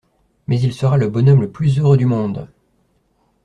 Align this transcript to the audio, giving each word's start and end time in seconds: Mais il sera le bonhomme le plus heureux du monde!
Mais 0.47 0.59
il 0.59 0.73
sera 0.73 0.97
le 0.97 1.09
bonhomme 1.09 1.41
le 1.41 1.51
plus 1.51 1.77
heureux 1.77 1.95
du 1.95 2.07
monde! 2.07 2.49